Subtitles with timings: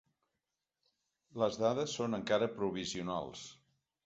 [1.41, 3.45] Les dades són encara provisionals.